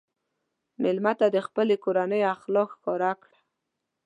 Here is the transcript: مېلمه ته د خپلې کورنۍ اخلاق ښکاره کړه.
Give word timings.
مېلمه 0.81 1.13
ته 1.19 1.27
د 1.35 1.37
خپلې 1.47 1.75
کورنۍ 1.83 2.21
اخلاق 2.35 2.69
ښکاره 2.75 3.11
کړه. 3.21 3.37